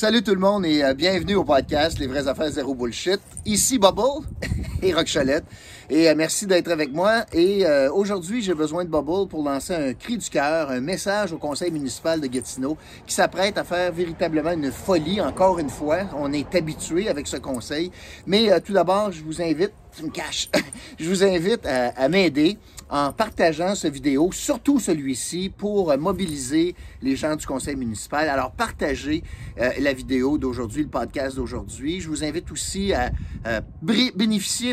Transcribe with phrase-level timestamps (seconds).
[0.00, 3.20] Salut tout le monde et euh, bienvenue au podcast Les vraies affaires zéro bullshit.
[3.44, 4.26] Ici Bubble
[4.82, 5.08] et Rock.
[5.90, 7.24] Et euh, merci d'être avec moi.
[7.32, 11.32] Et euh, aujourd'hui, j'ai besoin de Bubble pour lancer un cri du cœur, un message
[11.32, 15.98] au conseil municipal de Gatineau qui s'apprête à faire véritablement une folie, encore une fois.
[16.16, 17.90] On est habitué avec ce conseil.
[18.26, 20.48] Mais tout d'abord, je vous invite, tu me caches,
[20.98, 22.56] je vous invite à, m'aider
[22.88, 28.28] en partageant ce vidéo, surtout celui-ci, pour mobiliser les gens du conseil municipal.
[28.28, 29.22] Alors, partagez
[29.60, 32.00] euh, la vidéo d'aujourd'hui, le podcast d'aujourd'hui.
[32.00, 33.10] Je vous invite aussi à
[33.46, 33.60] euh,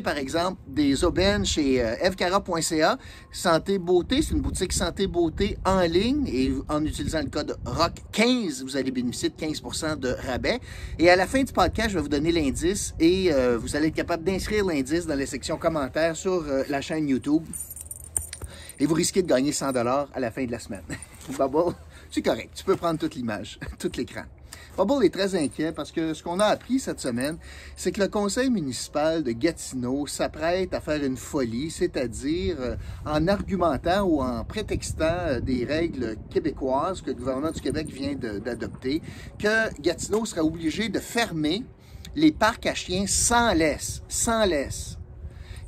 [0.01, 2.97] par exemple, des aubaines chez euh, evcara.ca.
[3.31, 8.63] Santé Beauté, c'est une boutique Santé Beauté en ligne et en utilisant le code ROCK15,
[8.63, 10.59] vous allez bénéficier de 15% de rabais.
[10.99, 13.95] Et à la fin du podcast, je vais vous donner l'indice et vous allez être
[13.95, 17.43] capable d'inscrire l'indice dans les sections commentaires sur la chaîne YouTube
[18.79, 20.83] et vous risquez de gagner 100 dollars à la fin de la semaine.
[21.37, 21.75] Bubble,
[22.09, 24.23] c'est correct, tu peux prendre toute l'image, tout l'écran.
[24.77, 27.39] Bubble est très inquiet parce que ce qu'on a appris cette semaine,
[27.75, 33.27] c'est que le conseil municipal de Gatineau s'apprête à faire une folie, c'est-à-dire euh, en
[33.27, 39.01] argumentant ou en prétextant euh, des règles québécoises que le gouvernement du Québec vient d'adopter,
[39.39, 41.63] que Gatineau sera obligé de fermer
[42.15, 44.99] les parcs à chiens sans laisse, sans laisse,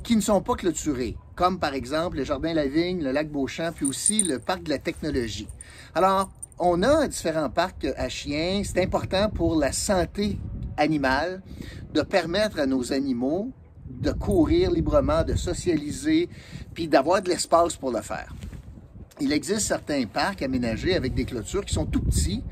[0.04, 3.72] qui ne sont pas clôturés comme par exemple le Jardin La Vigne, le lac Beauchamp,
[3.74, 5.48] puis aussi le parc de la technologie.
[5.94, 8.62] Alors, on a différents parcs à chiens.
[8.64, 10.38] C'est important pour la santé
[10.76, 11.42] animale
[11.92, 13.50] de permettre à nos animaux
[13.88, 16.28] de courir librement, de socialiser,
[16.74, 18.32] puis d'avoir de l'espace pour le faire.
[19.20, 22.44] Il existe certains parcs aménagés avec des clôtures qui sont tout petits,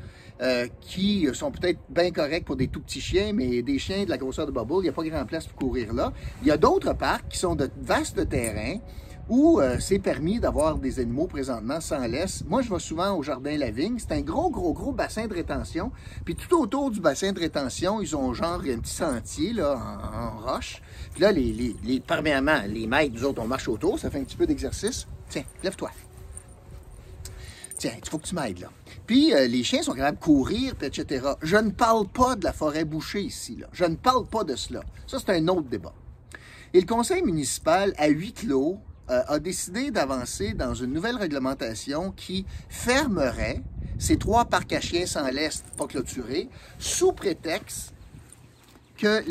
[0.42, 4.10] euh, qui sont peut-être bien corrects pour des tout petits chiens, mais des chiens de
[4.10, 6.12] la grosseur de Bubble, il n'y a pas grand place pour courir là.
[6.42, 8.78] Il y a d'autres parcs qui sont de vastes terrains
[9.28, 12.44] où euh, c'est permis d'avoir des animaux présentement sans laisse.
[12.46, 13.98] Moi, je vais souvent au Jardin La Vigne.
[13.98, 15.92] C'est un gros, gros, gros bassin de rétention.
[16.24, 19.78] Puis tout autour du bassin de rétention, ils ont genre un petit sentier là,
[20.14, 20.82] en, roche.
[21.12, 24.18] Puis là, les, les, les, premièrement, les maîtres, nous autres, on marche autour, ça fait
[24.18, 25.06] un petit peu d'exercice.
[25.28, 25.90] Tiens, lève-toi.
[27.76, 28.70] Tiens, il faut que tu m'aides là.
[29.06, 31.28] Puis euh, les chiens sont capables de courir, etc.
[31.42, 33.56] Je ne parle pas de la forêt bouchée ici.
[33.56, 33.68] Là.
[33.72, 34.82] Je ne parle pas de cela.
[35.06, 35.94] Ça, c'est un autre débat.
[36.74, 38.78] Et le conseil municipal, à huis clos,
[39.10, 43.62] euh, a décidé d'avancer dans une nouvelle réglementation qui fermerait
[43.98, 46.48] ces trois parcs à chiens sans l'Est pas clôturés
[46.78, 47.94] sous prétexte
[48.96, 49.22] que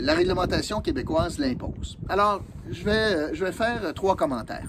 [0.00, 1.98] la réglementation québécoise l'impose.
[2.08, 4.68] Alors, je vais, euh, je vais faire trois commentaires.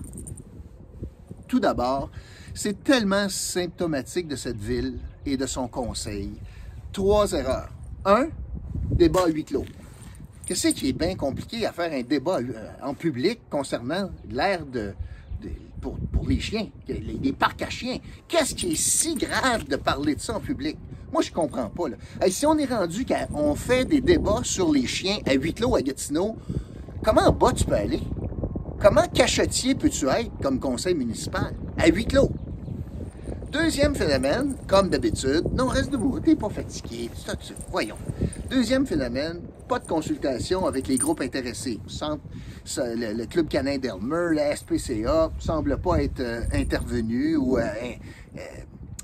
[1.48, 2.10] Tout d'abord,
[2.54, 6.32] c'est tellement symptomatique de cette ville et de son conseil.
[6.92, 7.70] Trois erreurs.
[8.06, 8.28] Un,
[8.92, 9.66] débat à huis clos.
[10.52, 14.92] Qu'est-ce qui est bien compliqué à faire un débat euh, en public concernant l'air de,
[15.80, 15.96] pour,
[16.28, 18.00] les chiens, les, parcs à chiens?
[18.28, 20.78] Qu'est-ce qui est si grave de parler de ça en public?
[21.14, 21.88] Moi, je comprends pas.
[21.88, 21.96] Là.
[22.28, 25.82] si on est rendu qu'on fait des débats sur les chiens à huis clos à
[25.82, 26.36] Gatineau,
[27.02, 28.02] comment en bas tu peux aller?
[28.78, 32.30] Comment cachetier peux-tu être comme conseil municipal à huis clos?
[33.54, 37.10] Deuxième phénomène, comme d'habitude, non, reste debout, t'es pas fatigué,
[37.70, 37.98] voyons.
[38.50, 39.40] Deuxième phénomène,
[39.72, 41.80] pas de consultation avec les groupes intéressés.
[42.76, 47.62] Le, Club canin d'Elmer, la SPCA, semble pas être euh, intervenu ou euh,
[48.36, 48.40] euh,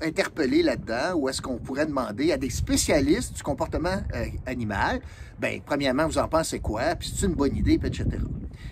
[0.02, 4.02] interpellé là-dedans, ou est-ce qu'on pourrait demander à des spécialistes du comportement
[4.44, 5.00] animal,
[5.40, 8.04] ben premièrement, vous en pensez quoi, puis c'est une bonne idée, puis etc.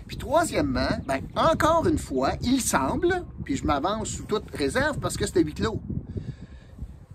[0.05, 5.17] Puis troisièmement, ben, encore une fois, il semble, puis je m'avance sous toute réserve parce
[5.17, 5.81] que c'était huis clos,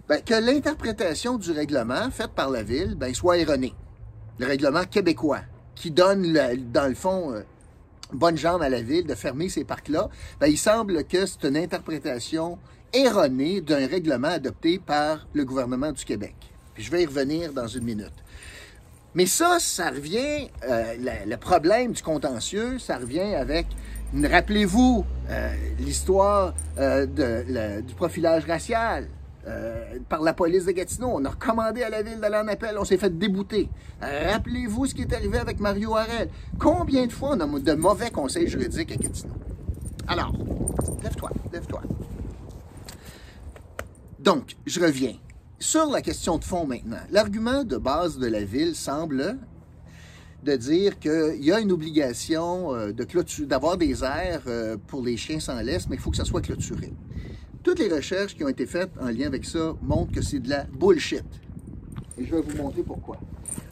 [0.09, 3.75] ben, que l'interprétation du règlement faite par la Ville ben, soit erronée.
[4.38, 5.43] Le règlement québécois,
[5.75, 6.32] qui donne,
[6.72, 7.43] dans le fond, euh,
[8.12, 10.09] bonne jambe à la Ville de fermer ces parcs-là,
[10.41, 12.59] ben, il semble que c'est une interprétation
[12.93, 16.34] erronée d'un règlement adopté par le gouvernement du Québec.
[16.76, 18.12] Je vais y revenir dans une minute.
[19.15, 20.94] Mais ça, ça revient, euh,
[21.26, 23.66] le problème du contentieux, ça revient avec,
[24.14, 29.09] rappelez-vous, euh, l'histoire du profilage racial
[30.08, 31.10] par la police de Gatineau.
[31.14, 33.69] On a recommandé à la ville d'aller en appel, on s'est fait débouter.
[34.00, 36.28] rappelez-vous ce qui est arrivé avec Mario Harel.
[36.58, 39.34] Combien de fois on a de mauvais conseils juridiques à Gatineau?
[40.06, 40.32] Alors,
[41.02, 41.82] lève-toi, lève-toi.
[44.19, 45.14] Donc, je reviens.
[45.58, 49.38] Sur la question de fond maintenant, l'argument de base de la ville semble
[50.43, 55.38] de dire qu'il y a une obligation euh, d'avoir des aires euh, pour les chiens
[55.38, 56.93] sans laisse, mais il faut que ça soit clôturé.
[57.62, 60.50] Toutes les recherches qui ont été faites en lien avec ça montrent que c'est de
[60.50, 61.25] la bullshit.
[62.19, 63.19] Et je vais vous montrer pourquoi.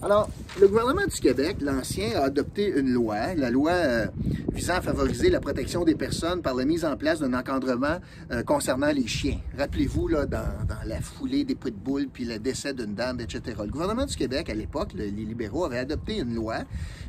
[0.03, 4.07] Alors, le gouvernement du Québec, l'ancien, a adopté une loi, la loi euh,
[4.53, 7.99] visant à favoriser la protection des personnes par la mise en place d'un encadrement
[8.31, 9.39] euh, concernant les chiens.
[9.59, 10.45] Rappelez-vous, là, dans,
[10.87, 13.57] la foulée des pitbulls, puis le décès d'une dame, etc.
[13.59, 16.59] Le gouvernement du Québec, à l'époque, les libéraux avaient adopté une loi,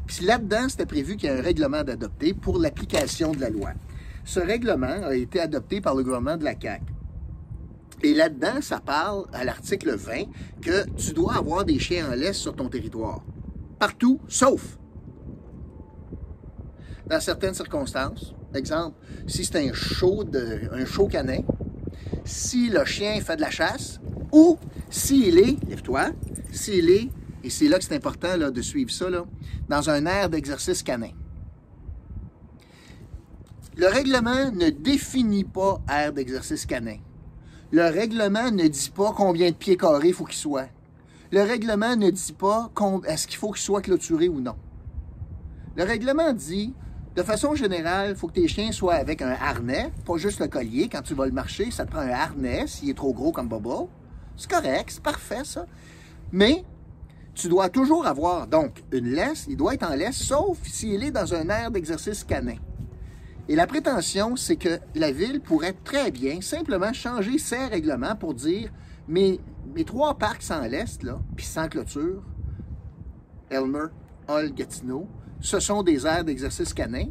[0.08, 3.72] puis là-dedans, c'était prévu qu'il y ait un règlement d'adopter pour l'application de la loi.
[4.24, 6.84] Ce règlement a été adopté par le gouvernement de la CAQ.
[8.04, 10.24] Et là-dedans, ça parle à l'article 20
[10.62, 13.24] que tu dois avoir des chiens en laisse sur ton territoire.
[13.80, 14.78] Partout, sauf
[17.12, 18.34] dans certaines circonstances.
[18.56, 18.98] Exemple,
[19.28, 19.72] si c'est un
[20.24, 21.42] de, un canin,
[22.24, 24.00] si le chien fait de la chasse,
[24.32, 24.58] ou
[24.90, 26.12] s'il est, lève-toi,
[26.52, 27.10] s'il est,
[27.44, 29.26] et c'est là que c'est important là, de suivre ça, là,
[29.68, 31.12] dans un air d'exercice canin.
[33.82, 36.98] Le règlement ne définit pas air d'exercice canin.
[37.72, 40.68] Le règlement ne dit pas combien de pieds carrés il faut qu'il soit.
[41.32, 42.70] Le règlement ne dit pas
[43.08, 44.56] est-ce qu'il faut qu'il soit clôturé ou non.
[45.76, 46.76] Le règlement dit,
[47.16, 50.48] de façon générale, il faut que tes chiens soient avec un harnais, pas juste le
[50.48, 50.88] collier.
[50.88, 53.48] Quand tu vas le marcher, ça te prend un harnais s'il est trop gros comme
[53.48, 53.90] Bobo.
[54.38, 55.66] C'est correct, c'est parfait ça.
[56.32, 56.64] Mais
[57.34, 61.10] tu dois toujours avoir donc une laisse, il doit être en laisse, sauf s'il est
[61.10, 62.58] dans un air d'exercice canin.
[63.50, 68.34] Et la prétention, c'est que la ville pourrait très bien simplement changer ses règlements pour
[68.34, 68.72] dire
[69.08, 69.40] mes,
[69.76, 71.02] mes trois parcs sans l'Est,
[71.36, 72.24] puis sans clôture,
[73.50, 73.88] Elmer,
[74.28, 75.08] Hall, Gatineau,
[75.42, 77.08] ce sont des aires d'exercice canin.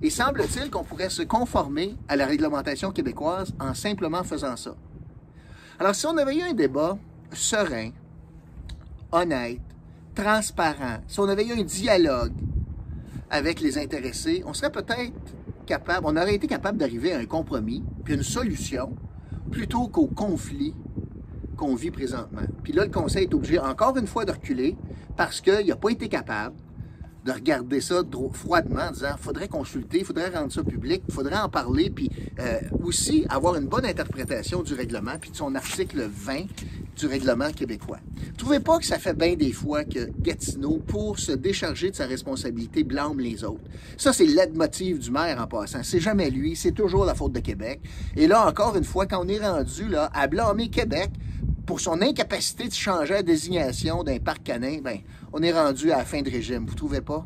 [0.00, 4.74] Et semble-t-il qu'on pourrait se conformer à la réglementation québécoise en simplement faisant ça.
[5.78, 6.98] Alors, si on avait eu un débat
[7.32, 7.90] serein,
[9.12, 9.60] honnête,
[10.14, 12.32] transparent, si on avait eu un dialogue
[13.30, 15.12] avec les intéressés, on serait peut-être
[16.04, 18.94] on aurait été capable d'arriver à un compromis, puis une solution,
[19.50, 20.74] plutôt qu'au conflit
[21.56, 22.42] qu'on vit présentement.
[22.62, 24.76] Puis là, le Conseil est obligé encore une fois de reculer
[25.16, 26.56] parce qu'il n'a pas été capable
[27.24, 28.02] de regarder ça
[28.32, 33.24] froidement en disant faudrait consulter, faudrait rendre ça public, faudrait en parler, puis euh, aussi
[33.28, 36.46] avoir une bonne interprétation du règlement, puis de son article 20
[36.96, 37.98] du règlement québécois.
[38.36, 42.06] Trouvez pas que ça fait bien des fois que Gatineau, pour se décharger de sa
[42.06, 43.62] responsabilité, blâme les autres.
[43.96, 45.82] Ça, c'est l'aide-motif du maire en passant.
[45.82, 47.80] C'est jamais lui, c'est toujours la faute de Québec.
[48.16, 51.10] Et là, encore une fois, quand on est rendu là, à blâmer Québec
[51.66, 54.98] pour son incapacité de changer la désignation d'un parc canin, ben,
[55.32, 56.66] on est rendu à la fin de régime.
[56.66, 57.24] Vous trouvez pas?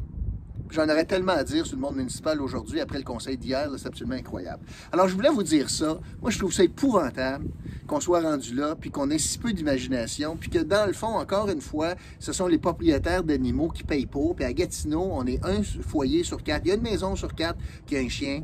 [0.70, 3.86] J'en aurais tellement à dire sur le monde municipal aujourd'hui, après le conseil d'hier, c'est
[3.86, 4.64] absolument incroyable.
[4.90, 5.98] Alors, je voulais vous dire ça.
[6.20, 7.46] Moi, je trouve ça épouvantable
[7.86, 11.18] qu'on soit rendu là, puis qu'on ait si peu d'imagination, puis que dans le fond,
[11.18, 14.34] encore une fois, ce sont les propriétaires d'animaux qui payent pour.
[14.34, 16.62] Puis à Gatineau, on est un foyer sur quatre.
[16.64, 18.42] Il y a une maison sur quatre qui a un chien.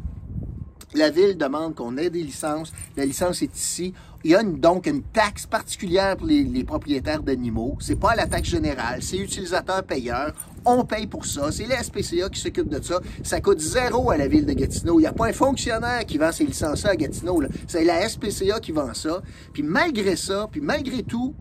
[0.94, 2.72] La ville demande qu'on ait des licences.
[2.96, 3.94] La licence est ici.
[4.24, 7.76] Il y a donc une taxe particulière pour les, propriétaires d'animaux.
[7.80, 10.32] C'est pas la taxe générale, c'est utilisateur-payeur.
[10.64, 11.50] On paye pour ça.
[11.50, 13.00] C'est la SPCA qui s'occupe de ça.
[13.24, 15.00] Ça coûte zéro à la ville de Gatineau.
[15.00, 17.42] Il n'y a pas un fonctionnaire qui vend ses licences à Gatineau.
[17.66, 19.22] C'est la SPCA qui vend ça.
[19.52, 21.34] Puis malgré ça, puis malgré tout,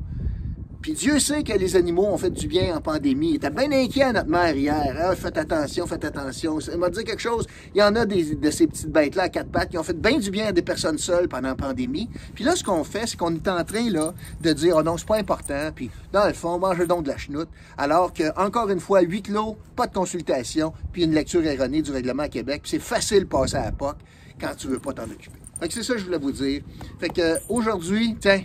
[0.82, 3.32] puis Dieu sait que les animaux ont fait du bien en pandémie.
[3.32, 4.96] Il était bien inquiet à notre mère hier.
[5.00, 6.58] Ah, faites attention, faites attention.
[6.60, 7.46] Il m'a dit quelque chose.
[7.76, 10.00] Il y en a des, de ces petites bêtes-là à quatre pattes qui ont fait
[10.00, 12.10] bien du bien à des personnes seules pendant la pandémie.
[12.34, 14.98] Puis là, ce qu'on fait, c'est qu'on est en train là, de dire Oh non,
[14.98, 15.70] c'est pas important.
[15.76, 17.50] Puis dans le fond, mange donc de la chenoute.
[17.78, 21.92] Alors que, encore une fois, huit clos, pas de consultation, puis une lecture erronée du
[21.92, 22.62] règlement à Québec.
[22.64, 23.98] Puis c'est facile de passer à la POC
[24.40, 25.38] quand tu veux pas t'en occuper.
[25.60, 26.64] Fait que c'est ça que je voulais vous dire.
[27.00, 28.42] Fait que aujourd'hui, tiens,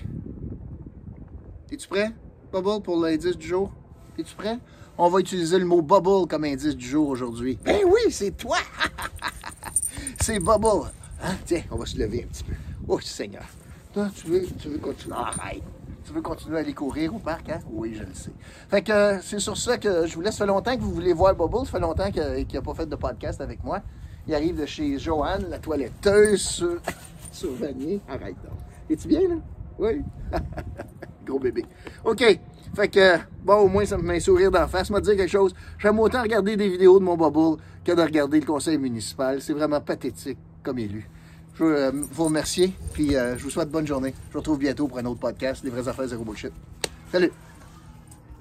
[1.72, 2.12] es-tu prêt?
[2.52, 3.70] Bubble pour l'indice du jour?
[4.18, 4.58] Es-tu prêt?
[4.98, 7.58] On va utiliser le mot bubble comme indice du jour aujourd'hui.
[7.64, 8.56] Ben oui, c'est toi!
[10.20, 10.90] c'est bubble.
[11.22, 11.34] Hein?
[11.44, 12.54] Tiens, on va se lever un petit peu.
[12.88, 13.44] Oh, Seigneur.
[13.92, 15.16] Toi, tu veux, tu veux continuer?
[15.16, 15.62] Arrête!
[16.04, 17.58] Tu veux continuer à aller courir au parc, hein?
[17.68, 18.30] Oui, je le sais.
[18.70, 20.34] Fait que euh, c'est sur ça que je vous laisse.
[20.34, 21.66] Ça fait longtemps que vous voulez voir Bubble.
[21.66, 23.80] Ça fait longtemps qu'il n'a pas fait de podcast avec moi.
[24.28, 26.80] Il arrive de chez Joanne, la toiletteuse sur,
[27.32, 28.00] sur Vanier.
[28.08, 28.58] Arrête donc.
[28.88, 29.34] Es-tu bien, là?
[29.78, 30.02] Oui.
[31.26, 31.64] Gros bébé.
[32.04, 32.24] OK.
[32.74, 34.90] Fait que, bon, au moins, ça me met un sourire d'en face.
[34.90, 35.54] M'a dire quelque chose.
[35.78, 39.40] J'aime autant regarder des vidéos de mon bubble que de regarder le conseil municipal.
[39.40, 41.08] C'est vraiment pathétique comme élu.
[41.54, 44.14] Je veux euh, vous remercier, puis euh, je vous souhaite bonne journée.
[44.28, 46.52] Je vous retrouve bientôt pour un autre podcast, Les vraies affaires zéro bullshit.
[47.10, 47.45] Salut!